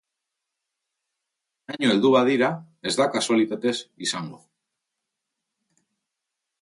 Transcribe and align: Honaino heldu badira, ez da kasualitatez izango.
Honaino 1.65 1.91
heldu 1.95 2.11
badira, 2.15 2.49
ez 2.93 2.95
da 3.01 3.07
kasualitatez 3.17 3.75
izango. 4.09 4.43